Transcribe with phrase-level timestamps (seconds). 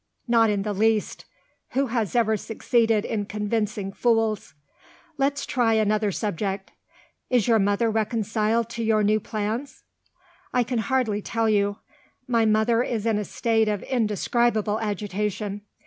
[0.27, 1.25] "Not in the least.
[1.73, 4.55] Who has ever succeeded in convincing fools?
[5.19, 6.71] Let's try another subject.
[7.29, 9.83] Is your mother reconciled to your new plans?"
[10.53, 11.77] "I can hardly tell you.
[12.27, 15.61] My mother is in a state of indescribable agitation.